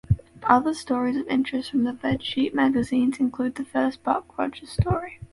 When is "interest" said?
1.27-1.69